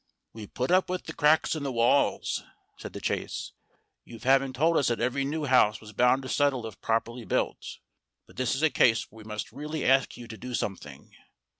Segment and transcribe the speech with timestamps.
[0.33, 2.43] "We put up with the cracks in the walls,"
[2.75, 3.51] said The Chase,
[4.03, 7.77] "you having told us that every new house was bound to settle if properly built;
[8.25, 11.13] but this is a case where we must really ask you to do something."